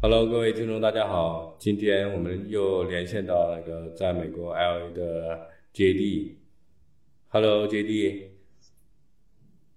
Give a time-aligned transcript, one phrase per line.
[0.00, 1.56] Hello，各位听众，大家好。
[1.58, 6.36] 今天我们又连线到那个在美国 LA 的 JD。
[7.26, 8.28] Hello，JD。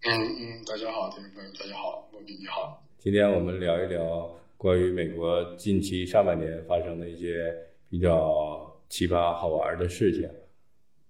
[0.01, 2.87] 嗯嗯，大家好，听众朋友，大家好，罗比你好。
[2.99, 7.51] 今天我们聊一聊关于美国近期上半年发生的一些
[7.89, 10.29] 比较奇葩好玩的事情。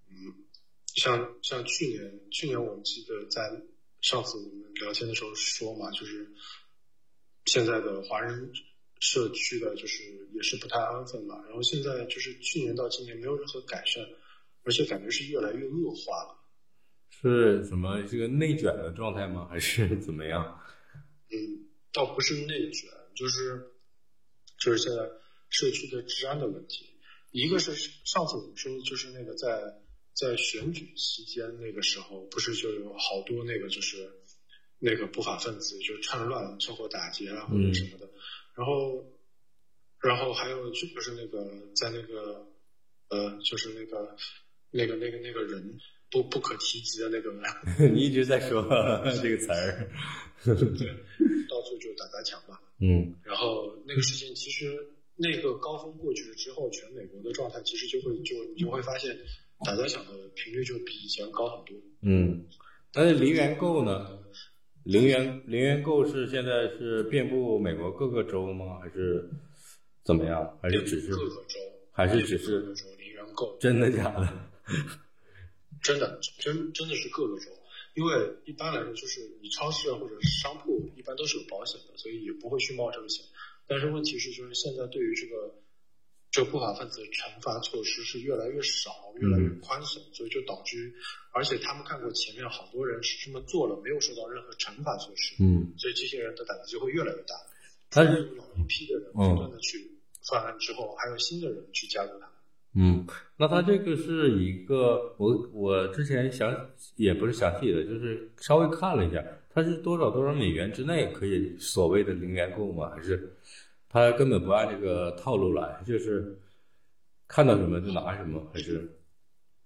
[0.08, 0.32] 嗯，
[0.94, 3.42] 像像去年，去年我记得在
[4.00, 6.26] 上次我们聊天的时候说嘛，就是
[7.44, 8.50] 现在的华人。
[9.02, 14.00] 社区的就是也是不太安分嘛，然后现在就是去年到今年没有任何改善，
[14.62, 16.38] 而且感觉是越来越恶化了。
[17.10, 19.48] 是什么这个内卷的状态吗？
[19.50, 20.56] 还是怎么样？
[21.30, 21.34] 嗯，
[21.92, 23.72] 倒不是内卷，就是
[24.60, 25.02] 就是现在
[25.50, 26.86] 社区的治安的问题。
[27.32, 29.48] 一个是上次我们说，就是那个在
[30.14, 33.96] 在选举期间那个时候，不是就有好多那个就是
[34.78, 38.08] 那个不法分子就趁乱趁火打劫啊或者什么的。
[38.56, 39.04] 然后，
[40.00, 42.46] 然后还有就是那个在那个
[43.08, 44.16] 呃，就是那个
[44.70, 45.78] 那个那个那个人
[46.10, 47.32] 不不可提及的那个，
[47.92, 48.62] 你一直在说
[49.22, 49.88] 这个词儿，
[50.44, 50.88] 对，
[51.48, 52.60] 到处就打砸抢吧。
[52.80, 53.14] 嗯。
[53.24, 54.76] 然后那个事情其实
[55.16, 59.16] 那个高峰过去了之后，全美国的状态其实就会就你就会发现
[59.64, 61.76] 打砸抢的频率就比以前高很多。
[62.02, 62.46] 嗯，
[62.92, 64.18] 但是零元购呢？
[64.84, 68.78] 零元零元购是现在是遍布美国各个州吗？
[68.80, 69.30] 还是
[70.04, 70.58] 怎么样？
[70.60, 71.58] 还是只是各个州？
[71.92, 72.60] 还是只是
[72.98, 73.56] 零元购？
[73.60, 74.50] 真的假的？
[75.82, 77.50] 真的，真真的是各个州。
[77.94, 78.12] 因为
[78.44, 83.24] 一般来说，就是你超市或者是商铺一般都是有保险的，所以也不会去冒这个险。
[83.66, 85.54] 但是问题是，就是现在对于这个。
[86.32, 90.90] 这个不法分子惩罚措施是越来越少，越来越宽松，所以就导致，
[91.30, 97.34] 而且他们看过前面好多人是这么做了，没有受到任何惩罚措施，嗯，所以这些人的胆子就会越来越大。
[97.90, 99.78] 但是老一批的人不断的去
[100.26, 102.26] 犯案之后，还有新的人去加入他。
[102.74, 106.50] 嗯，那他这个是一个，我我之前详
[106.96, 109.22] 也不是详细的，就是稍微看了一下，
[109.52, 112.88] 他是多少多少美元之内可以所谓的零元购吗？
[112.96, 113.36] 还是？
[113.92, 116.40] 他根本不按这个套路来，就是
[117.28, 118.98] 看到什么就拿什么，还是？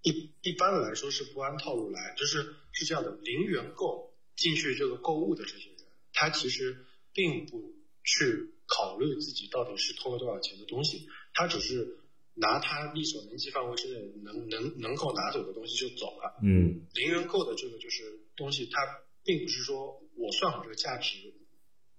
[0.02, 0.10] 一
[0.42, 5.78] 一般的来说是不按套路来，就是是这样的，零元购进去这个购物的这些人，
[6.12, 7.72] 他其实并不
[8.02, 11.98] 去考虑自己到底是偷了多少钱的东西，他只是
[12.34, 16.38] 拿他力所能及范围之内能能能够拿走的东西就走了。
[16.42, 18.02] 嗯，零元购的这个就是
[18.36, 18.80] 东西，它
[19.22, 21.32] 并不是说我算好这个价值，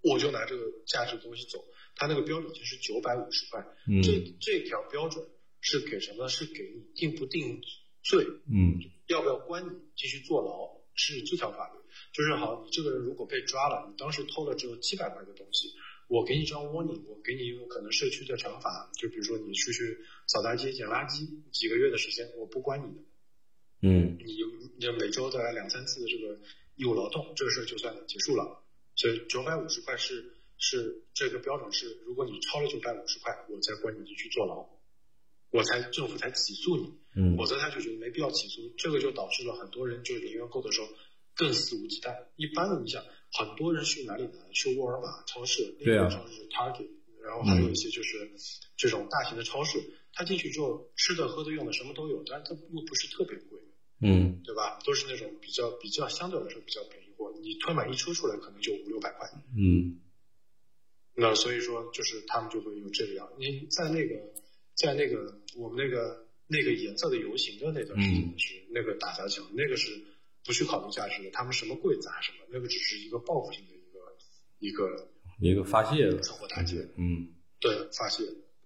[0.02, 1.64] 我就拿这个价值的东西走。
[1.98, 3.66] 他那个标准就是九百五十块，
[4.04, 5.26] 这这条标准
[5.62, 6.28] 是给什么？
[6.28, 7.60] 是给你定不定
[8.04, 8.24] 罪？
[8.48, 8.78] 嗯，
[9.08, 10.78] 要不要关你继续坐牢？
[10.94, 11.80] 是这条法律。
[12.14, 15.74] 就是好，你这个人如果被抓了，你当时偷了只有七百块的东西，
[16.08, 19.98] 我给你张 warning，我给你一个可能社区的惩罚，就比如说你出去
[20.28, 23.02] 扫大街、捡垃圾，几个月的时间，我不关你的。
[23.82, 24.38] 嗯，你
[24.78, 26.40] 你每周再来两三次的这个
[26.76, 28.64] 义务劳动，这个事儿就算结束了。
[28.96, 30.36] 所以九百五十块是。
[30.60, 34.68] 是这个标准是，如果你超了九百五十块，我再关你进去坐牢，
[35.52, 40.88] 我才政府才起诉你，嗯，否则他就觉得没必要起诉，这个就导致了很多人就是零元购的时候
[41.36, 42.26] 更肆无忌惮。
[42.36, 44.34] 一般的你想，很多人去哪里呢？
[44.52, 46.90] 去沃尔玛超市，对啊，超市 Target，
[47.24, 48.32] 然后还有一些就是
[48.76, 49.80] 这种大型的超市，
[50.14, 53.62] 他进去之后吃的、喝的、用的什么都有，但是它又不是特别贵，
[54.02, 54.80] 嗯，对吧？
[54.84, 60.02] 都是那种比较比较相对来说比较便宜货，你推满一车出来可能就五六百块，嗯。
[61.20, 63.28] 那所以说，就是他们就会有这个样。
[63.40, 64.16] 你在那个，
[64.76, 69.90] 在那个我们那个那个颜色的游行的那段时间是那个打砸抢，那个是
[70.46, 71.32] 不去考虑价值的。
[71.32, 74.00] 他们什么贵砸什么，那个只是一个报复性的一个
[74.60, 76.88] 一个一个发泄的趁火打劫。
[76.98, 78.24] 嗯，对，发泄。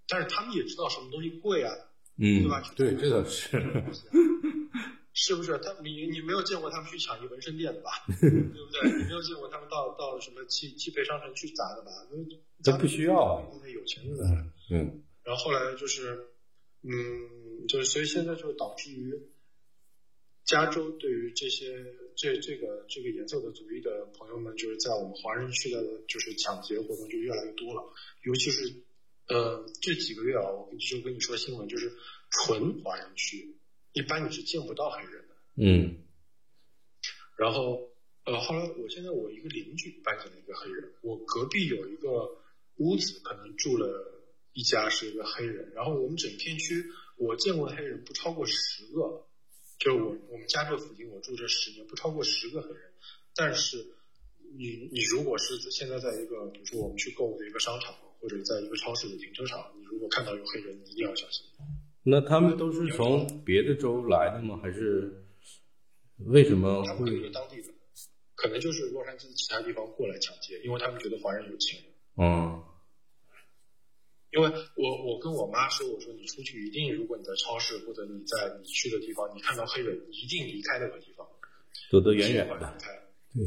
[0.09, 1.73] 但是他们也知道什么东西贵啊，
[2.17, 2.61] 嗯，对吧？
[2.75, 3.57] 对，这倒是。
[5.23, 7.91] 是不是他你你没有见过他们去抢一纹身店的吧？
[8.09, 8.89] 对不对？
[8.97, 11.91] 你没有见过他们到到什么汽汽配商城去砸的吧？
[12.63, 14.17] 这不需要，因为有钱人。
[14.71, 15.03] 嗯。
[15.23, 16.25] 然后后来就是，
[16.81, 19.13] 嗯，就是所以现在就导致于，
[20.43, 21.85] 加州对于这些
[22.15, 27.83] 这这个这个颜色的族裔的朋友们，就是在我们华人区的，就是抢劫活动就越来越多了。
[28.23, 28.73] 尤其是
[29.27, 31.93] 呃这几个月啊，我就跟你说新闻，就是
[32.31, 33.55] 纯华人区。
[33.93, 35.97] 一般你是见不到黑人的，嗯，
[37.37, 37.89] 然后
[38.25, 42.09] 呃，后来我现在我一个邻居搬进了一个黑人，我隔壁有一个
[42.77, 44.23] 屋子，可能住了
[44.53, 46.85] 一家是一个黑人，然后我们整片区
[47.17, 49.27] 我见过的黑人不超过十个，
[49.79, 52.93] 就我我们家这附近我住这十年不超过十个黑人，
[53.35, 53.77] 但是
[54.57, 57.95] 你你如果是现在在一个比如说我们去购物的一个商场。
[58.21, 61.43] 或者在一个超市的停车场，你如果看到有黑人，你一定要小心。
[62.03, 64.59] 那他们都是从别的州来的吗？
[64.61, 65.23] 还是
[66.17, 67.27] 为什么他们可能会？
[67.27, 67.73] 是当地的，
[68.35, 71.79] 可能就是洛杉矶其他地方过来抢劫，因为他们觉得华人有钱。
[72.17, 72.63] 嗯
[74.31, 81.27] 因为我我跟我妈说，我说你出去一定，如果你在超市或者你在你去的地方，你看到黑人，一定离开那个地方，
[81.91, 82.73] 走得远远尽快的。
[82.73, 82.89] 离开。
[83.33, 83.43] 对，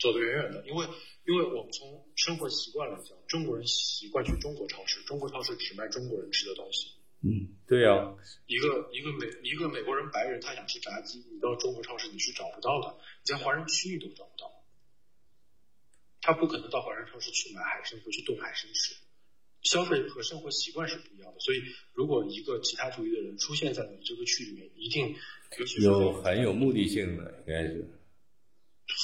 [0.00, 0.84] 走得远远的，因为
[1.28, 6.90] 因为我们从生活习惯来讲，中国人习惯去中国超市，中国超市只卖中国人吃的东西。
[7.26, 8.14] 嗯，对呀、
[8.46, 14.52] 一个一个美一个美国人白人，他想吃炸鸡，你到中国超市你是找不到的，你在华人区域都找不到。
[16.20, 18.96] 他不可能到华人超市去买海参回去炖海参吃，
[19.62, 21.40] 消费和生活习惯是不一样的。
[21.40, 21.62] 所以，
[21.92, 25.14] 如果一个其他族裔的人出现在你这个区里面，一定，
[25.82, 27.88] 有很有目的性的，应该是。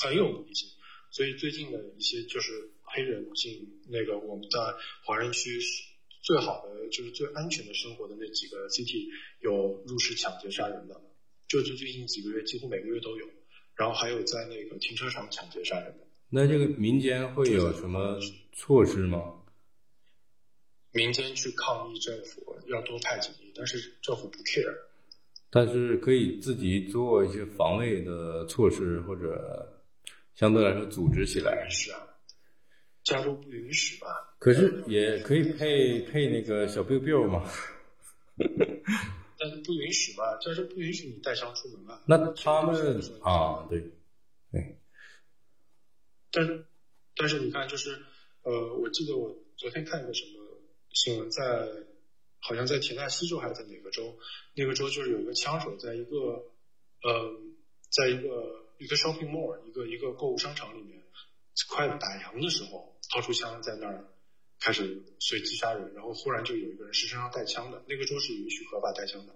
[0.03, 0.69] 很有目的性。
[1.11, 4.59] 所以最近的一些就是黑人进那个我们在
[5.05, 5.85] 华人区是
[6.23, 9.09] 最好的，就是最安全的生活的那几个 city
[9.41, 11.01] 有入室抢劫杀人的，
[11.49, 13.27] 就是最近几个月几乎每个月都有。
[13.75, 18.21] 然后还有在那个停车场抢劫杀人的，那这个民间会有什么
[18.53, 19.41] 措施吗？
[20.93, 24.77] 民间去抗议政府要多派警力，但是政府不 care。
[25.51, 29.83] 但是可以自己做一些防卫的措施，或者
[30.35, 31.67] 相对来说组织起来。
[31.71, 31.99] 是啊，
[33.03, 34.09] 加州不允许嘛？
[34.43, 37.49] 可是也可以配配那个小 biu biu 嘛。
[39.39, 40.37] 但是不允许吧？
[40.41, 42.03] 就是不允许你带伤出门啊。
[42.07, 42.75] 那他们
[43.23, 43.79] 啊，对，
[44.51, 44.81] 对，
[46.33, 46.67] 但是
[47.15, 48.03] 但是你看，就是
[48.43, 50.61] 呃，我记得我昨天看一个什么
[50.93, 51.69] 新闻，在
[52.41, 54.19] 好像在田纳西州还是在哪个州，
[54.57, 56.17] 那个州就是有一个枪手在一个
[57.05, 57.31] 呃，
[57.91, 61.01] 在一个一个 shopping mall 一个一个购物商场里面，
[61.71, 64.05] 快打烊的时候掏出枪在那儿
[64.63, 69.35] 开始随机杀人，然后忽然就有一个人是身上带枪的，那个州是允许合法带枪的，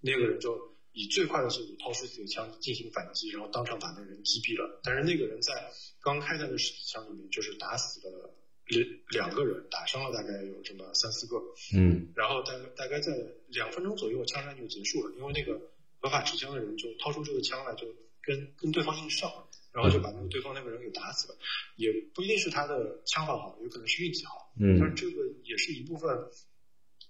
[0.00, 0.58] 那个人就
[0.92, 4.80] 以最快的速度掏出自己的枪进行反击，然后当场把那个人击毙了。
[4.82, 5.70] 但是那个人在
[6.00, 8.34] 刚开弹的枪里面，就是打死了
[8.66, 11.36] 两两个人，打伤了大概有这么三四个，
[11.72, 13.12] 嗯然后大概大概在
[13.46, 15.60] 两分钟左右，枪战就结束了，因为那个
[16.00, 17.86] 合法持枪的人就掏出这个枪来，就
[18.20, 19.30] 跟跟对方硬上，
[19.72, 21.38] 然后就把那个对方那个人给打死了。
[21.76, 24.45] 也不一定是他的枪法好，有可能是运气好。
[24.58, 26.10] 但是嗯这个也是一部分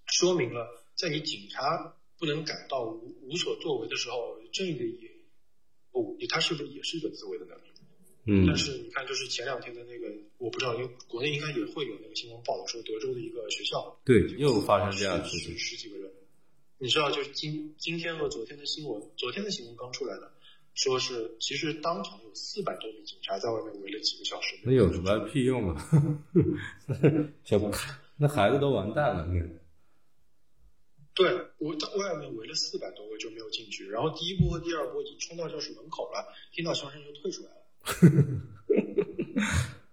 [0.07, 5.11] 说明了，在你警察不能感到无无所作为的时候，正义的也
[5.91, 7.63] 不，他是不是也是一个自卫的能力？
[8.29, 15.57] 嗯但是你看，就是前两天的那个，我不知道，因为国内应该也会有那个新闻报道说，德州的一个学校对，又发生这样的事情。
[15.57, 16.11] 十几个人。
[16.79, 20.33] 你知道，就是今今天和昨天的新闻，昨天的新闻刚出来的，
[20.77, 24.57] 说是其实当场有四百多名警察在外面围了几个小时。
[24.63, 25.89] 那有什么屁用啊？
[27.45, 27.59] 小
[28.19, 29.27] 那孩子都完蛋了。
[29.27, 29.41] 那
[31.15, 37.65] 对我在外面围了四百多个就没有进去，然后第一波和第二波已经冲到教室门口了，听到枪声就退出来了，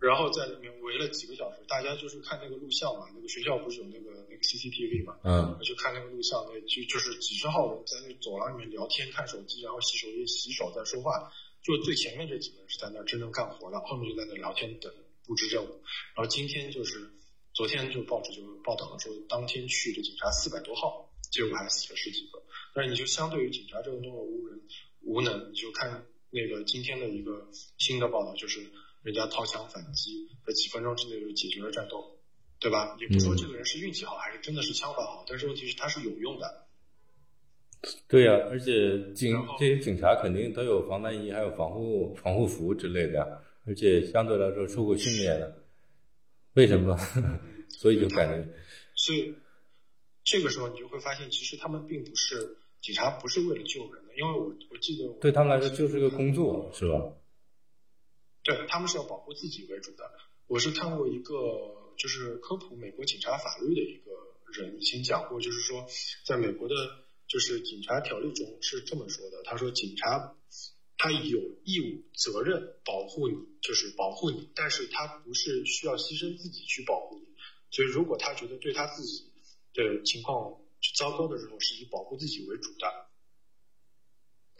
[0.00, 14.92] 然后在里面围了几个小时，大家就是看那个录像嘛，那个学校不是有那个那个 CCTV 嘛，嗯就看那个录像，那就就是几十号人在那走廊里面聊天、看手机，然后洗手液、洗手在说话，就最前面这几个人是在那儿真正干活的，后面就在那聊天等
[15.26, 15.68] 布置任务，
[16.14, 17.10] 然后今天就是。
[17.54, 22.40] 昨天就报纸就报道了说，当天去的警察四百多号，结果还死了十几个。
[22.72, 24.60] 但是你就相对于警察这个懦弱无人
[25.02, 28.60] 无能，你就看那个今天的一个新的报道，就是
[29.08, 32.04] 人家掏枪反击，在几分钟之内就解决了战斗，
[32.60, 32.94] 对吧？
[33.00, 36.66] 也不说这个人是运气好还是真的是枪法好，但是问题是他是有用的。
[38.06, 45.56] 对呀、而且警这些警察肯定都有防弹衣，还有防护防护服之类的，而且相对来说受过训练的。
[46.52, 46.94] 为什么？
[47.80, 48.46] 所以就感觉，
[48.94, 49.34] 所以
[50.22, 57.00] 这个时候你就会发现，其实他们并不是警察，不是为了救人的，因为我我记得我对他们来说就是个工作，是吧？
[58.56, 60.10] 对他们是要保护自己为主的。
[60.46, 64.10] 我是看过一个就是科普美国警察法律的一个
[64.54, 65.86] 人以前讲过，就是说
[66.24, 66.74] 在美国的，
[67.26, 70.34] 就是警察条例中是这么说的，他说警察
[70.96, 77.26] 他有义务责任保护你，就是保护你，但是他不是需要牺牲自己去保护你。
[77.70, 79.30] 所以如果他觉得对他自己
[79.74, 80.58] 的情况
[80.96, 83.08] 糟糕的时候，是以保护自己为主的。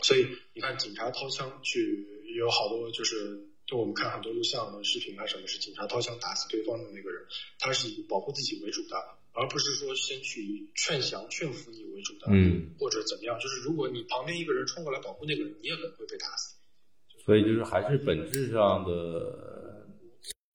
[0.02, 7.22] 所以你看，警察掏枪去有好多就是，就我们看很多录像和视频啊，什么是警察掏枪打死对方的那个人，
[7.58, 8.96] 他是以保护自己为主的，
[9.32, 13.38] 而不是说先去劝降、劝服你为主的，嗯，或者怎么样。
[13.38, 16.56] 就是如果你旁边一个人冲过来保护那个人，你也可能会被打死。
[17.26, 19.86] 所以就是还是本质上的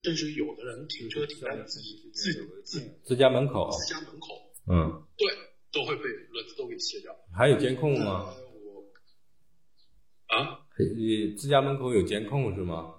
[0.02, 4.42] 甚至有的人停车停在自己自己自自家门口，自家门口，
[4.72, 5.28] 嗯，对，
[5.72, 7.16] 都会被轮子都给卸掉。
[7.32, 8.34] 还有监控吗？
[10.26, 10.66] 啊，
[10.98, 12.96] 你自家门口有监控是吗？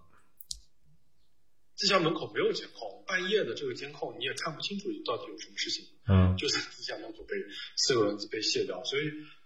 [1.76, 5.87] 自家门口没有监控，半夜的这个监控你也看不清楚到底有什么事情。
[6.07, 7.35] 嗯就在自家门口被
[7.76, 9.04] 四个轮子被卸掉，所以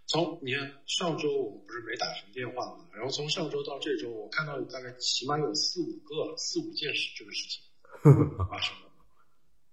[0.09, 7.63] 从你看上周我们不是没打什么电话嘛，然后从上周到这周，我看到大概起码有四五个四五件事这个事情
[8.51, 8.91] 发生了，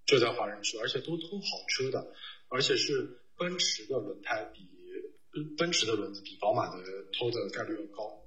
[0.06, 2.12] 就在华人区，而且都偷好车的，
[2.48, 4.60] 而且是奔驰的轮胎比
[5.34, 6.82] 呃奔驰的轮子比宝马的
[7.18, 8.25] 偷的概率要高，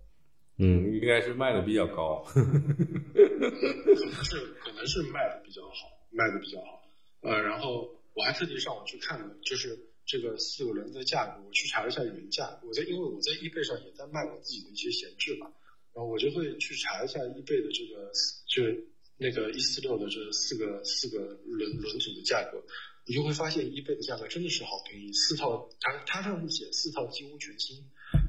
[0.59, 2.21] 嗯，应该是卖的比较高。
[2.25, 6.83] 可能是可能是卖的比较好，卖的比较好。
[7.21, 12.59] 呃，然后我还特地上网去看了，就是这个四个轮子的价格，我去查了一下原价。
[12.63, 15.47] 我在因为我在易贝上也在卖我自己的一些闲置嘛，
[15.93, 18.11] 然后我就会去查一下易贝的这个
[18.47, 18.85] 就是
[19.17, 22.61] 那个一四六的这四个四个轮轮组的价格，
[23.05, 27.85] 你就会发现易贝的价格真的是好便宜，四套它它上面写四套几乎全新，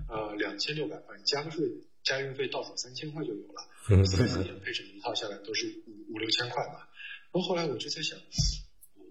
[0.08, 1.66] 呃两千六百块，你加个税
[2.02, 4.04] 加运费到手三千块就有了。
[4.04, 6.88] 四四年配置一套下来都是五五六千块吧。
[7.32, 9.02] 然后后来我就在想，嗯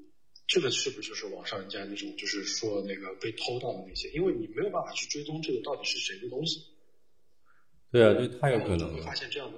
[0.47, 4.09] 这个是不是就是网上人家那种就是说那个被偷到的那些？
[4.09, 6.59] 因为你没有办法去追踪这个到底是谁的东西。
[7.91, 9.15] 对啊，这太有可能会发。
[9.15, 9.57] 现这样的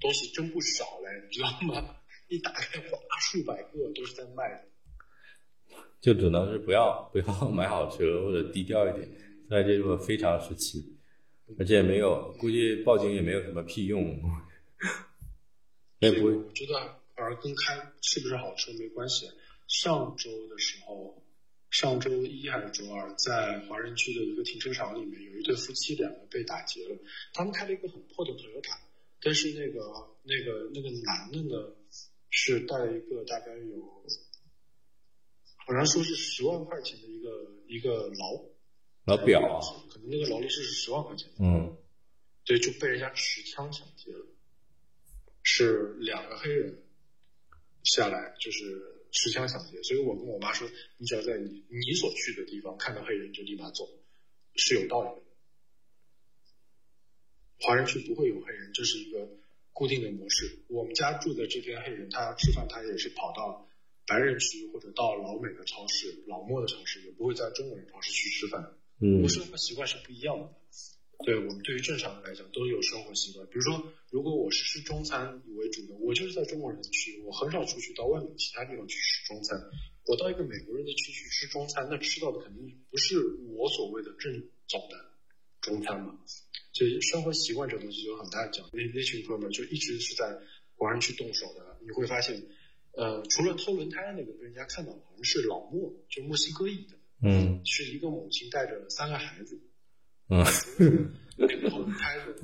[0.00, 1.96] 东西真不少嘞，你知道吗？
[2.28, 5.76] 一打开哇，数百个都是在卖的。
[6.00, 9.08] 就只能是不要不要买好车或者低调一点，
[9.50, 10.98] 在这个非常时期，
[11.58, 14.20] 而且也没有，估计报警也没有什么屁用。
[15.98, 16.72] 也不会，我觉得
[17.14, 19.30] 反而跟开是不是好车没关系。
[19.68, 21.22] 上周的时候，
[21.70, 26.96] 上周一还是周二，在华人区的一个停车场里面，有一对夫妻两个被打劫了。
[27.34, 28.78] 他们开了一个很破的 Toyota，
[29.20, 29.80] 但是那个
[30.22, 31.74] 那个那个男的呢，
[32.30, 34.04] 是带了一个大概有，
[35.66, 37.28] 好像说是十万块钱的一个
[37.68, 38.42] 一个劳
[39.10, 39.58] 老表啊，
[39.90, 41.28] 可能那个劳力士是十万块钱。
[41.40, 41.76] 嗯，
[42.44, 44.26] 对，就被人家持枪抢劫了，
[45.42, 46.84] 是两个黑人
[47.82, 53.88] 下来就是持枪抢劫，所以我跟我妈说，你只要在你你所去的地方看到黑人就立马走，
[54.54, 55.26] 是有道理的。
[57.60, 59.28] 华人区不会有黑人，这是一个
[59.72, 60.64] 固定的模式。
[60.68, 63.68] 我们家住的这边黑人，他吃饭他也是跑到
[64.06, 68.76] 白人区或者到老美的超市、老墨的超市，也不会在中国人超市去吃饭。
[69.00, 70.48] 嗯们生活习惯是不一样的。
[71.22, 79.60] 对我们对于正常人来讲都有生活习惯，比如说，如果我是吃中餐为主的，我就是在中国人的区，我很少出去到外面其他地方去吃中餐。
[80.06, 83.20] 我到一个美国人的区去吃中餐，那吃到的肯定不是
[83.54, 84.32] 我所谓的正
[84.66, 84.96] 宗的
[85.60, 86.18] 中餐嘛。
[86.72, 88.66] 所以生活习惯这东西有很大的讲。
[88.72, 90.38] 那那群哥们就一直是在
[90.76, 92.42] 华人区动手的，你会发现，
[92.92, 99.60] 呃，除了偷轮胎那个被人家看到，好像是老莫，就墨西哥裔的，嗯是一个母亲带着三个孩子。
[100.28, 100.44] 嗯
[101.36, 102.34] 那个偷轮胎的，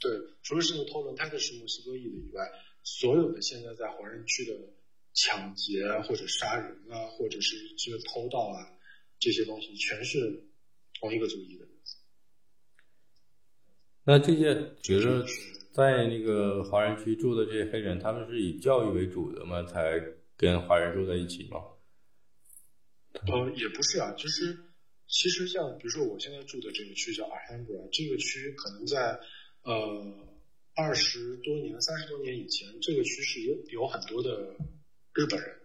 [0.00, 0.10] 对，
[0.42, 2.42] 除了是个偷轮胎的是墨西哥裔的以外，
[2.82, 4.52] 所有的现在在华人区的
[5.12, 8.58] 抢劫啊，或者杀人啊，或者是这个偷盗啊，
[9.20, 10.48] 这些东西全是
[10.98, 11.66] 同一个族裔的。
[14.04, 15.24] 那这些觉得
[15.72, 19.62] 在那个华人区住的这些黑人，他们是以教育为主的吗？
[19.64, 20.00] 才
[20.36, 21.60] 跟华人住在一起吗？
[23.26, 24.58] 呃，也不是啊，就是
[25.08, 29.18] 其实像比如说我现在住的这个区叫 Alhambra，这个区可能在
[29.62, 30.38] 呃
[30.74, 34.54] 二十多年、三十多年以前，这个区是有有很多的
[35.14, 35.56] 日本人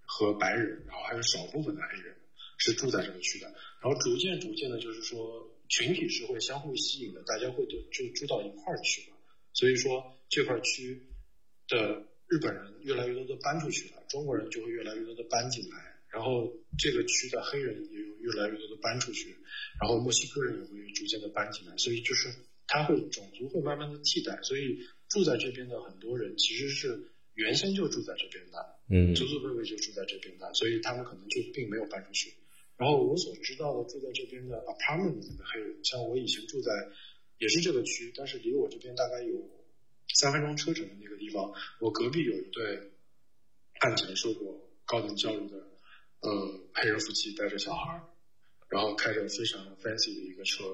[0.00, 2.16] 和白人，然后还有少部分的黑人
[2.58, 3.46] 是住在这个区的，
[3.80, 9.16] 然后逐渐逐渐的，就是说群体是会相互吸引的，大家会都就住到一块儿去了，
[9.52, 11.06] 所以说这块区
[11.68, 15.95] 的日本人越来越多的搬出去了，中国人就会越来越多的搬进来。
[16.16, 19.36] 然后这个区的黑人也有越来越多的搬出去，
[19.78, 22.32] 然后墨西哥人也会逐渐的搬进来，所以就是
[22.66, 24.80] 他会种族会慢慢的替代，所以
[25.10, 28.56] 住在这边的很多人其实是原先就住在这边的，
[28.88, 32.32] 嗯祖祖辈辈就住在这边的，所以他们可能就并没有搬出去。
[32.78, 36.72] 然后我所知道的住在这边的 apartment 里的黑人，像我以前住在
[37.36, 39.36] 也是这个区，但是离我这边大概有
[40.14, 42.92] 三分钟车程的那个地方，我隔壁有一对
[43.80, 45.75] 看起来受过高等教育的
[46.20, 48.02] 呃黑人夫妻带着小孩儿，
[48.68, 50.64] 然后开着非常 fancy 的一个车，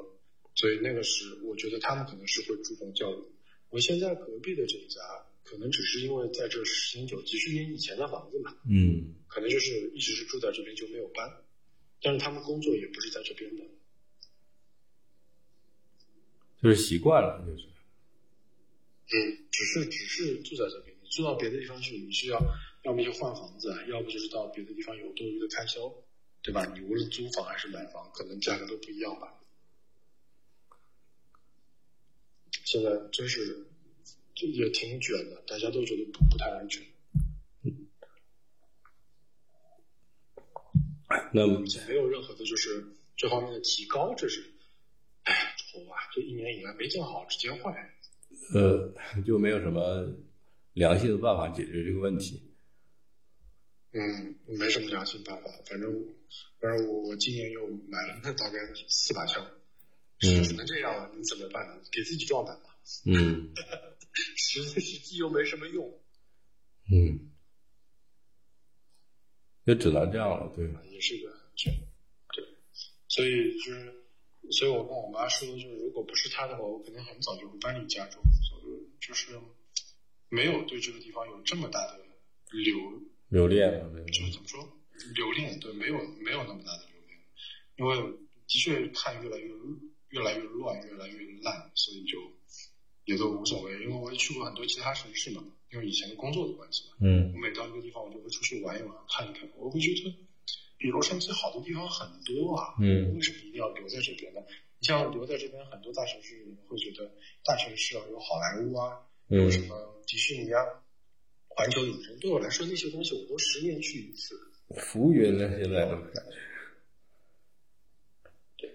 [0.54, 3.22] 所以那个是我觉得他们可能是会注重教育。
[3.70, 5.00] 我现在隔壁的这一家，
[5.44, 11.30] 可能只是因为在这时间久，几十年以前的房子嘛，嗯可能就是一直是住在这边就没有搬，
[12.02, 13.64] 但是他们工作也不是在这边的。
[16.62, 17.66] 就是习惯了，就是
[19.14, 19.14] 嗯，
[19.50, 22.38] 只是只是住在这边，你住到别的地方去，你是要
[22.82, 25.92] 要么就换房子，要不就是到别的地方有多余的开销，
[26.42, 26.64] 对吧？
[26.74, 29.38] 你无论租房还是买房，可能价格都不一样吧。
[32.64, 33.66] 现在真是
[34.34, 36.82] 也挺卷的，大家都觉得不不太安全。
[41.34, 44.42] 那么没有任何的就是这方面的提高，这是，
[45.24, 45.96] 哎呀，愁啊！
[46.14, 47.94] 这一年以来没见好，直接坏。
[48.54, 48.92] 呃，
[49.24, 50.10] 就没有什么
[50.72, 52.51] 良性的办法解决这个问题。
[53.92, 55.92] 嗯，没什么良心办法，反正
[56.60, 58.58] 反正我我今年又买了那大概
[58.88, 59.46] 四把枪，
[60.18, 61.82] 只能这样了，你怎么办呢？
[61.92, 62.76] 给自己壮胆吧。
[63.04, 63.52] 嗯，
[64.36, 66.00] 实实际又没什么用。
[66.90, 67.30] 嗯，
[69.64, 70.66] 也只能这样了，对。
[70.90, 71.32] 也是个
[72.34, 72.44] 对，
[73.08, 73.94] 所以就是，
[74.52, 78.20] 所以我跟我妈说，就是如果不是她的话，我可能很早就会搬离加州。
[79.00, 79.36] 就是
[80.28, 81.98] 没有对这个地方有这么大的
[82.52, 83.72] 留留恋，
[84.12, 84.60] 就是怎么说
[85.16, 85.58] 留恋？
[85.58, 87.18] 对，没有没有那么大的留恋，
[87.76, 89.48] 因为的确看越来越
[90.10, 92.18] 越来越乱，越来越烂，所以就
[93.06, 93.72] 也都无所谓。
[93.80, 96.96] 因为我也去过很多其他城市嘛，因为以前的工作的关系嘛。
[97.00, 97.32] 嗯。
[97.32, 99.48] 我每到一个地方，我就会出去玩一玩，看一看。
[99.56, 100.14] 我会觉得
[100.76, 102.74] 比洛杉矶好的地方很多啊。
[102.82, 103.14] 嗯。
[103.14, 104.42] 为什么一定要留在这边呢？
[104.78, 107.10] 你像留在这边，很多大城市人会觉得
[107.46, 109.08] 大城市啊有好莱坞啊。
[109.28, 110.60] 有什么迪士尼啊、
[111.54, 114.34] 环球影城，对我来说那些东西我都十年去一次。
[114.76, 115.48] 服务员呢？
[115.58, 116.22] 现在都感觉。
[118.56, 118.70] 对。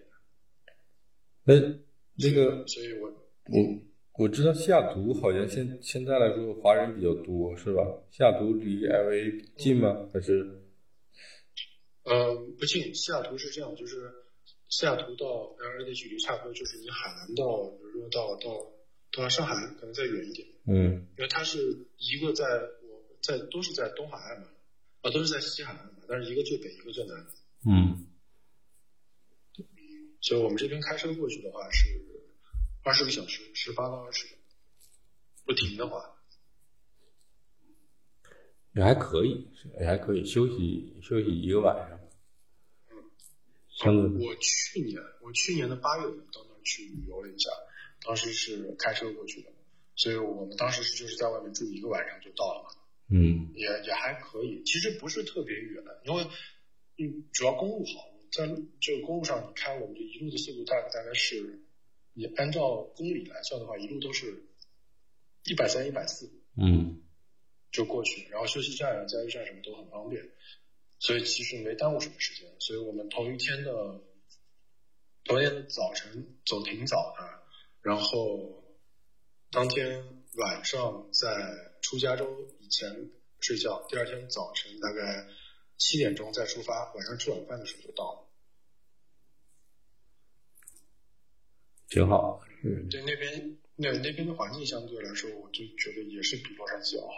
[1.43, 1.55] 那
[2.15, 3.09] 那个，所以我
[3.45, 3.81] 我
[4.19, 7.83] 我知道西雅图好像现现在来说华人比较多，是吧？
[8.11, 10.09] 西雅图离 LA 近吗？
[10.13, 10.61] 还是？
[12.03, 12.93] 呃，不近。
[12.93, 14.11] 西雅图是这样，就是
[14.69, 15.25] 西雅图到
[15.57, 18.73] LA 的距离差不多，就是你海南到，比如说到到。
[19.09, 24.47] 到上海可能再远一点，嗯，因为它是一个在我在都是在东海岸嘛，
[25.01, 27.25] 啊都是在西海岸嘛，但是一个最北一个最南，
[27.65, 28.05] 嗯，
[30.19, 31.85] 所以我们这边开车过去的话是
[32.83, 34.27] 二十个小时，十八到二十，
[35.45, 36.17] 不停的话，
[38.73, 39.47] 也还可以，
[39.79, 41.97] 也还可以休息休息一个晚上，
[43.85, 47.49] 嗯，我去年我去年的八月份到那儿去旅游了一下。
[48.05, 49.51] 当时是开车过去的，
[49.97, 52.69] 所以我们当时是就是在外面住一个晚上就到了嘛。
[53.09, 56.23] 嗯，也也还可以，其实不是特别远，因为
[56.97, 58.47] 嗯主要公路好，在
[58.79, 61.65] 这个公路上你开我们这一路的速度大概大概是，
[62.13, 64.45] 你按照公里来算的话，一路都是
[65.45, 66.31] 一百三一百四。
[66.59, 67.01] 嗯，
[67.71, 70.21] 就过去，然后休息站啊、加油站什么都很方便，
[70.99, 72.51] 所以其实没耽误什么时间。
[72.59, 74.01] 所以我们头一天的
[75.23, 77.43] 头一天的早晨走挺早的。
[77.81, 78.66] 然后
[79.49, 81.27] 当天晚上在
[81.81, 85.25] 出加州以前睡觉，第二天早晨大概
[85.77, 88.27] 七点钟再出发，晚上吃晚饭的时候就到了。
[91.87, 97.13] 挺好，嗯，对那边那那边的环境相对来说，我就觉得也是比洛杉矶要好。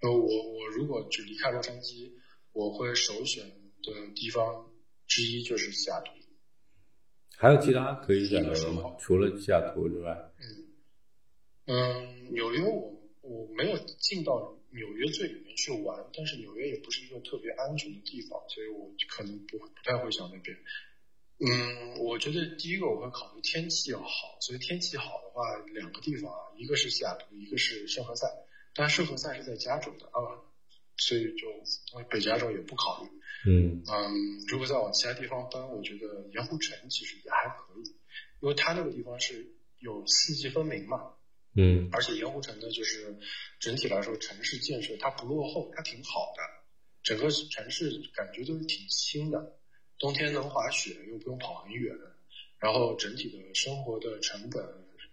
[0.00, 2.12] 呃，我我如果就离开洛杉矶，
[2.52, 3.48] 我会首选
[3.82, 4.70] 的地方
[5.06, 6.12] 之一就是西雅图。
[7.38, 8.96] 还有其他可以选择的吗？
[9.00, 10.12] 除了西雅图之外？
[10.38, 10.67] 嗯
[11.68, 20.56] 嗯，纽约我我没有进到纽约最里面去玩，但是纽约也不是一个特别安全的地方，所以我可能不不太会想那边。
[21.40, 28.26] 嗯，我觉得第一个我会考虑天气要好，所以天气好的话，两个地方啊，一个是西雅图，一个是圣何塞。
[28.74, 30.18] 但圣何塞是在加州的啊，
[30.96, 31.46] 所以就
[32.08, 33.10] 北加州也不考虑。
[33.46, 37.94] 嗯嗯，如果再往其他地方搬，我觉得盐湖城其实也还可以，
[38.40, 41.14] 因为它那个地方是有四季分明嘛。
[41.60, 43.18] 嗯，而且盐湖城呢，就是
[43.58, 46.42] 整体来说城市建设它不落后，它挺好的，
[47.02, 49.58] 整个城市感觉都是挺新的，
[49.98, 51.96] 冬天能滑雪又不用跑很远，
[52.60, 54.64] 然后整体的生活的成本、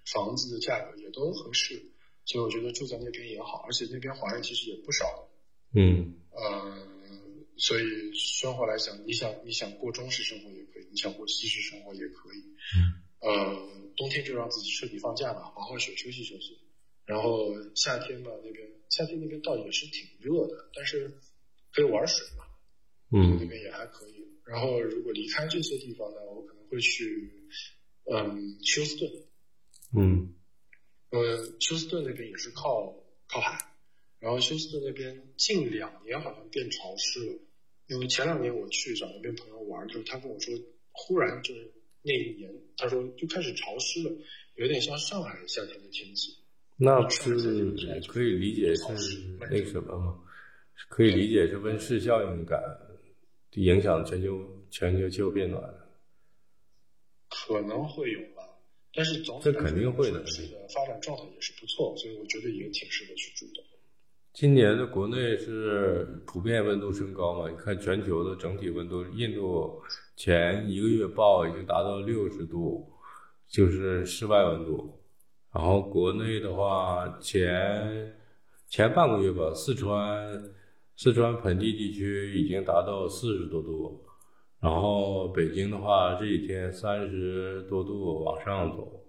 [0.06, 1.92] 房子的价格也都合适，
[2.26, 5.28] 所以我觉得住在那边也好，而且那边华人其实也不少。
[5.74, 6.94] 嗯，呃。
[7.58, 12.44] 所以生活来讲，你想你想过中式生活也可以，你想过西式生活也可以。
[13.20, 16.60] 呃，冬天就让自己彻底放假吧，好好休休息休息。
[17.06, 21.20] 然后夏天吧，那边夏天那边倒也是挺热的，但是
[21.72, 22.46] 可以玩水嘛。
[23.12, 24.26] 嗯，那边也还可以。
[24.46, 27.50] 然后如果离开这些地方呢，我可能会去
[28.12, 29.12] 嗯休斯顿。
[29.96, 30.36] 嗯，
[31.12, 32.94] 呃，休斯顿那边也是靠
[33.28, 33.58] 靠海，
[34.20, 37.40] 然后休斯顿那边近两年好像变潮湿了。
[37.88, 40.56] 因为前两年我去找那边朋友玩，就是他跟我说，
[40.92, 41.72] 忽然就是
[42.06, 44.12] 那一年，他说就开始潮湿了，
[44.56, 46.38] 有点像上海夏天的天气。
[46.78, 47.72] 那不是
[48.08, 48.84] 可以理解是
[49.40, 50.20] 那个什么吗？
[50.90, 52.62] 可以理解是温室效应感
[53.54, 55.64] 影响全球全球气候变暖。
[57.30, 58.44] 可能会有吧，
[58.94, 60.24] 但是总这肯定会的。
[60.26, 63.64] 这个发展状态也是不错，所以我觉得也挺适合去住的。
[64.36, 67.50] 今年的国内是普遍温度升高嘛？
[67.50, 69.82] 你看全球的整体温度，印度
[70.18, 72.86] 前一个月报已经达到六十度，
[73.48, 75.00] 就是室外温度。
[75.54, 78.14] 然后国内的话，前
[78.68, 80.52] 前半个月吧，四川
[80.98, 84.04] 四川盆地地区已经达到四十多度，
[84.60, 89.02] 然后北京的话这几天三十多度往上走，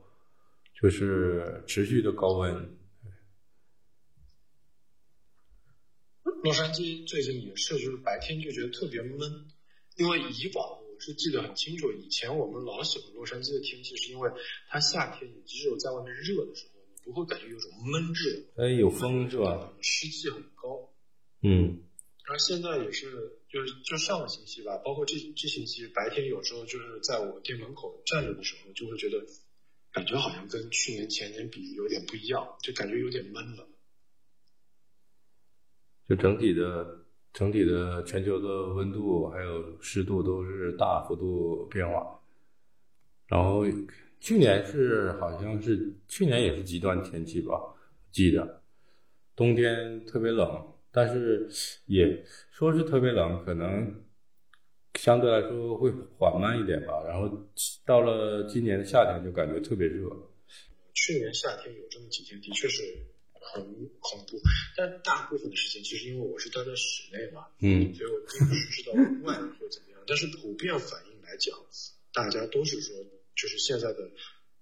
[0.81, 2.76] 就是持续的高温。
[6.47, 9.19] 洛杉矶最近也是，就是白天就觉得特别闷，
[9.97, 14.31] 因为以往我是记得很清楚，以前我们老喜欢洛杉矶的天气，是因为
[14.69, 18.63] 它夏天你只有在外面热的时候，你不会感觉有种闷热。
[18.63, 19.75] 哎，有风是吧？
[19.83, 20.95] 湿气很高。
[21.43, 21.83] 嗯。
[22.23, 23.11] 然后现在也是，
[23.51, 29.27] 就是就上个星期吧，包括这这星期白天有时候就是在我店门口站着的时候，就会觉得
[29.91, 33.69] 感觉好像跟去年前年比有点不一样，就感觉有点闷了。
[36.09, 42.21] 就整体的整体的全球的温度还有湿度都是大幅度变化，
[43.27, 43.65] 然后
[44.21, 47.61] 去年是好像是去年也是极端天气吧，
[48.11, 48.63] 记得
[49.35, 51.49] 冬天特别冷，但是
[51.87, 54.03] 也说是特别冷，可能
[54.95, 57.05] 相对来说会缓慢一点吧。
[57.07, 57.29] 然后
[57.85, 60.09] 到了今年的夏天就感觉特别热。
[60.95, 62.83] 去年夏天有这么几天，的确是。
[63.53, 63.63] 很
[64.01, 64.41] 恐怖，
[64.77, 70.01] 但大部分的时间其实因为我是待在室内嘛，嗯，所以我并不是知道外面会怎么样。
[70.07, 71.57] 但是普遍反应来讲，
[72.13, 72.97] 大家都是说，
[73.35, 74.11] 就是现在的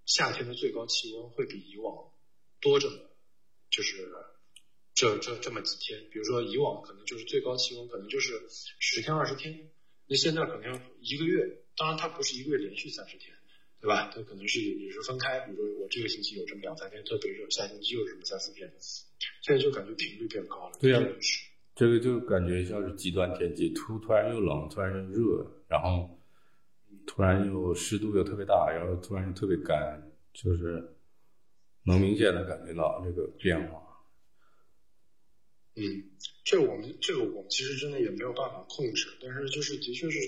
[0.07, 2.13] 夏天的最高气温会比以往
[2.61, 2.97] 多这么，
[3.71, 4.09] 就是
[4.95, 6.09] 这这这么几天。
[6.11, 8.43] 比如说以往可能就是最高气温可能就是
[8.79, 9.71] 十天二十天，
[10.07, 11.61] 那现在可能要一个月。
[11.77, 13.35] 当然它不是一个月连续三十天。
[13.85, 14.11] 对吧？
[14.15, 18.73] 它可能是也是分开，比如说我这个星期有这么两三天特别热，下星期又这么三四天，
[19.43, 20.79] 现在就感觉频率变高了。
[20.81, 20.99] 对呀，
[21.75, 26.19] 这个就感觉像是极端天气，突突然又冷，突然又热，然后
[27.07, 30.97] 突然又湿度又特别大，然后突然又特别干，就是
[31.83, 33.83] 能明显的感觉到这个变化。
[35.75, 35.83] 嗯，
[36.43, 40.19] 这我们这个我们其实真的也没有办法控制，但是就是的确是。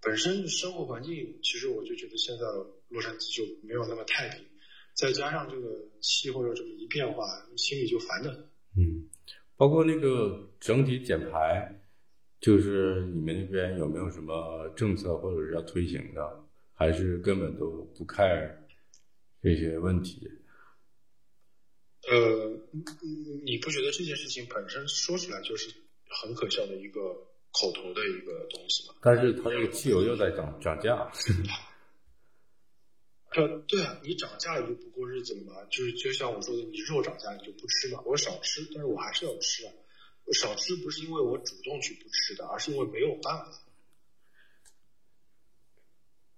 [0.00, 2.44] 本身生活环境，其实我就觉得现在
[2.88, 4.44] 洛杉矶就没有那么太平，
[4.94, 5.68] 再加上这个
[6.00, 7.24] 气候又这么一变化，
[7.56, 8.40] 心里就烦的很。
[8.76, 9.08] 嗯，
[9.56, 11.80] 包括那个整体减排，
[12.40, 18.54] 就是你们那边有没有什么政策或者是要推行的，还是根本都不 care
[19.42, 20.28] 这些问题？
[22.10, 22.58] 呃，
[23.44, 25.68] 你不觉得这件事情本身说出来就是
[26.22, 27.00] 很可笑的一个？
[27.50, 31.10] 口头的一个东西吗，但是它这个汽油又在涨涨价。
[33.34, 39.72] 呃，对啊，你涨价了就不过日子了嘛，就是就像我说的，你肉涨价你就不吃嘛，我少吃，但是我还是要吃啊。
[40.24, 43.62] 我少吃不是因为我主动去不吃的，而是因为没有办法，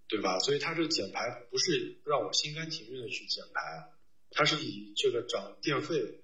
[0.09, 0.39] 对吧？
[0.41, 3.91] 所以它这减排不是让我心甘情愿的去减排，
[4.31, 6.23] 它是以这个涨电费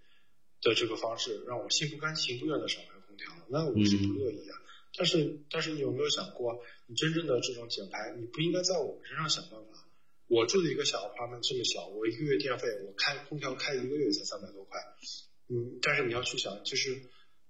[0.63, 4.59] 的这个方式让我心不甘情不愿的少开空调，那我是不乐意啊。
[4.97, 9.86] 但是，但是你有没有想过，你真正的这种减排，你不应该在我们身上想办法。
[10.29, 14.81] 我住的一个小 apartment 这么小，我一个月电费，我开空调开一个月才三百多块。
[15.49, 17.01] 嗯，但是你要去想，就是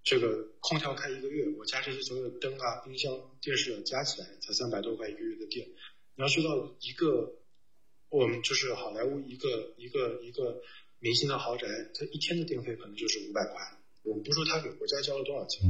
[0.02, 5.66] 这个空调开一个月，我家这些所有的灯啊、冰箱、电视加起来才三百多块一个月的电。
[6.14, 7.40] 你要知道，一个
[8.10, 10.60] 我们就是好莱坞一个一个一个
[10.98, 13.54] 明星的豪宅，它一天的电费可能就是五百块。
[14.06, 15.68] 我们不说他给国家交了多少钱。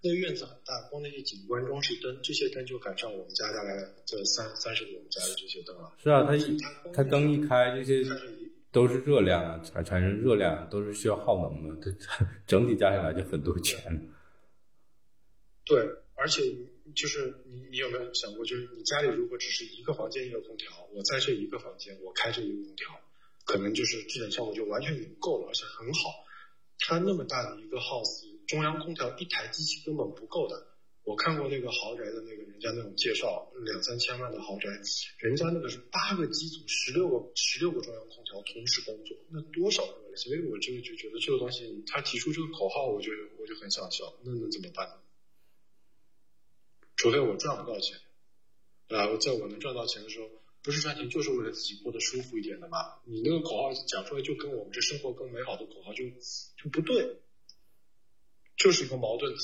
[0.00, 3.74] 那院子很大，光那些景观装饰灯，这些灯就赶上我们家大概
[4.06, 5.92] 这三三十个我们家的这些灯了。
[6.00, 6.56] 是啊，它一
[6.94, 8.08] 它灯一开，这些
[8.70, 14.08] 都是热量啊，产产生热量都是需要耗能的，它整体加起来就很多钱。
[15.64, 15.80] 对，
[16.14, 16.42] 而且
[16.94, 22.88] 就是你你有没有想过，就是你家里如果只是一个房间一个空调，我在这一个房间我开这一个空调，
[23.44, 26.24] 可能就是制冷效果就完全已经够了，而且很好。
[26.78, 28.26] 它那么大的一个 house。
[28.46, 30.68] 中央空调一台机器根本不够的。
[31.04, 34.68] 我看过那个豪宅的那个人家那种介绍，两三千万的豪宅，
[35.18, 40.16] 人家那个是八个机组，十六个十六个中央空调同时工作，那多少热？
[40.16, 44.14] 所以我这个就觉得这个东西，他提出这个口号，我就我就很想笑。
[44.24, 44.94] 那能怎么办呢？
[46.96, 47.98] 除非我赚不到钱，
[48.88, 50.28] 啊，在我能赚到钱的时候，
[50.68, 53.00] 不是赚钱就是为了自己过得舒服一点的嘛？
[53.06, 56.04] 你那个口号讲出来就跟我们这生活更美好的口号就
[56.62, 57.16] 就不对，
[58.58, 59.40] 就是一个矛盾体。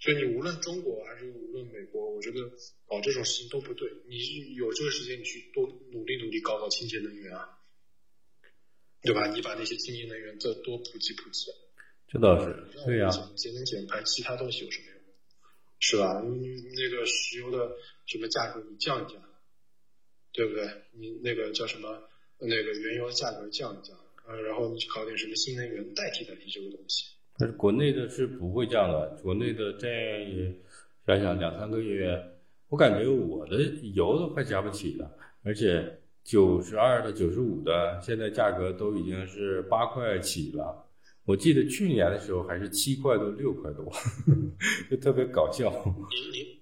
[0.00, 2.50] 所以你无论中国还是无论美国，我觉得
[2.88, 3.88] 搞这种事情都不对。
[4.08, 7.60] 你有这个时间，你去多努力努力搞搞清洁能源啊，
[9.02, 9.28] 对吧？
[9.30, 11.52] 你把那些清洁能源再多普及普及。
[12.08, 13.08] 这倒是，对呀。
[13.36, 15.00] 节能减排，其他东西有什么用？
[15.78, 16.20] 是吧？
[16.22, 19.22] 你那个石油的什么价格你降一降，
[20.32, 20.64] 对不对？
[20.92, 21.88] 你那个叫什么？
[22.42, 23.94] 那个原油价格降一降，
[24.26, 27.04] 呃，然后你去搞点什么新能源代替代替这个东西。
[27.36, 30.54] 但是国内的是不会降的，国内的这也
[31.06, 32.18] 想想两三个月，
[32.68, 33.60] 我感觉我的
[33.94, 35.10] 油都快加不起了，
[35.42, 40.86] 而且九十二的、九十五的，现在价格都已经是八块起了。
[41.26, 43.92] 我记得去年的时候还是七块多、六块多，
[44.90, 45.70] 就特别搞笑。
[45.84, 46.59] 你你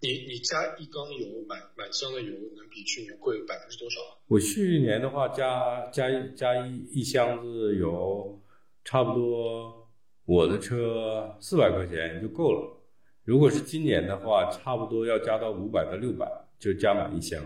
[0.00, 4.00] 你你加一缸油满满箱的油能比去年贵百分之多少？
[4.28, 8.40] 我去年的话加加加一一箱子油，
[8.84, 9.84] 差不多。
[10.26, 12.82] 我的车四百块钱就够了，
[13.22, 16.28] 如果是今年的话，差不多要加到五百到六百，
[16.58, 17.40] 就加满一箱。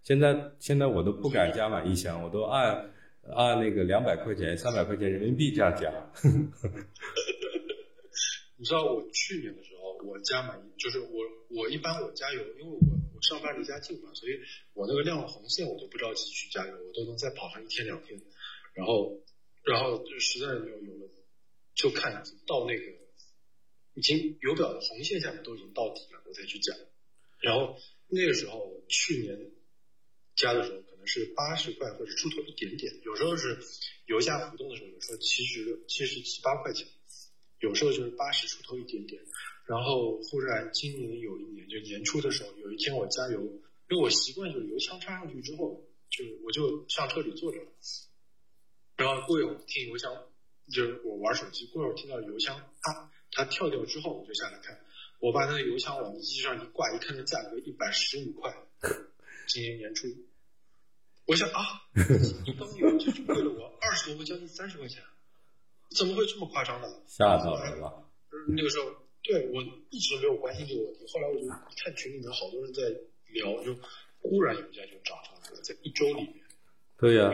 [0.00, 2.88] 现在现在我都不敢加满一箱，我都按
[3.34, 5.92] 按那个两百块钱、三百块钱人民币这样加。
[8.56, 9.69] 你知道我去年的时候，
[10.04, 11.08] 我加满就是我
[11.50, 12.78] 我一般我加油，因为我
[13.14, 14.32] 我上班离家近嘛，所以
[14.74, 18.20] 我那个亮红线我都不着急去加油，我都能再跑上一天两天，
[18.74, 19.22] 然后
[19.64, 21.10] 然后就实在是没有油了。
[21.72, 22.12] 就看
[22.46, 22.84] 到那个
[23.94, 26.74] 已经油表的红线下面都已经到底了，我再去加。
[27.40, 29.50] 然后那个时候去年
[30.36, 33.58] 加的时候可能是八十块或者出头一点点，有时候是
[34.06, 36.86] 油价浮动的时候，有时候七十七十七八块钱，
[37.60, 39.22] 有时候就是八十出头一点点。
[39.70, 43.40] 然后忽然今年有一年就年初的时候，有一天我加油，
[43.88, 47.70] 因为我习惯就是油枪插上去之后，就我就上车里坐着了，
[48.96, 50.10] 然后过一会儿听油枪。
[50.72, 54.78] 就是我玩手机，过一会儿听到油箱啪，它跳掉之后，我就下来看。
[55.18, 58.52] 我把那个油箱往机器上一挂，一看那价格一百十五块，
[59.48, 60.06] 今年年初，
[61.26, 61.82] 我想啊，
[62.46, 65.02] 一缸油就贵了我二十多块，将近三十块钱，
[65.96, 66.86] 怎么会这么夸张呢？
[67.06, 68.08] 吓到人了。
[68.48, 72.82] 那个时候，对我一直没有关心这个问题，后来我就看群里面好多人在
[73.32, 73.74] 聊，就
[74.18, 76.34] 忽然油价就涨上来了，在一周里面。
[76.98, 77.32] 对呀。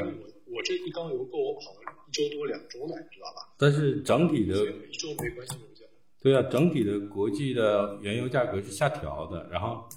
[0.49, 3.53] 我这一缸油够我跑了一周多两周了，你知道吧？
[3.59, 4.55] 但是整体的
[4.89, 5.85] 一周没关心油价。
[6.23, 9.89] 对啊，整体的国际的原油价格是下调的，然后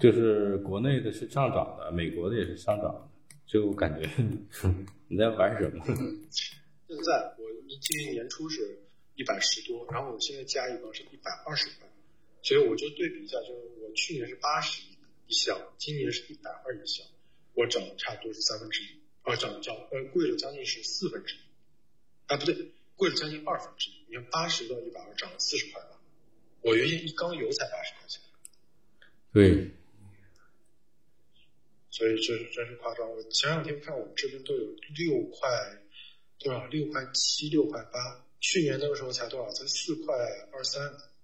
[0.00, 3.08] 就是国内的是上涨的，美国的也是上涨的，
[3.46, 4.10] 就感觉
[5.06, 5.84] 你在玩什么？
[6.88, 7.44] 现在我
[7.80, 8.80] 今年年初是
[9.16, 11.88] 一百十多，然后我现在加一缸是一百二十块，
[12.42, 14.80] 所以我就对比一下，就是我去年是八十
[15.26, 17.04] 一箱，今年是一百二一箱，
[17.54, 18.86] 我涨了差不多是三分之一。
[19.22, 21.38] 啊，涨涨呃，贵了将近是四分之一，
[22.26, 22.54] 啊不对，
[22.94, 23.94] 贵了将近二分之一。
[24.08, 26.00] 你看八十到一百二，涨了四十块吧。
[26.60, 28.22] 我原先一缸油才八十块钱。
[29.32, 29.72] 对。
[31.90, 33.10] 所以这是真是夸张。
[33.10, 35.48] 我前两天看我们这边都有六块
[36.38, 38.25] 多少，六块七、六块八。
[38.40, 39.50] 去年那个时候才多少？
[39.52, 40.14] 才四块
[40.52, 41.15] 二三。